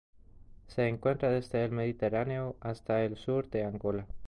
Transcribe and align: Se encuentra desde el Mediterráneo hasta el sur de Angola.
Se 0.65 0.87
encuentra 0.87 1.29
desde 1.29 1.63
el 1.63 1.69
Mediterráneo 1.69 2.55
hasta 2.59 3.03
el 3.05 3.17
sur 3.17 3.47
de 3.51 3.65
Angola. 3.65 4.07